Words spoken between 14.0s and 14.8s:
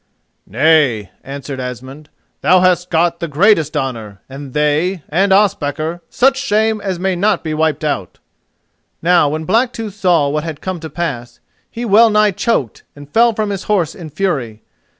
fury.